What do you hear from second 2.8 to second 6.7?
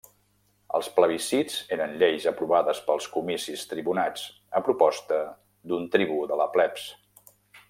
pels comicis tribunats, a proposta d'un tribú de la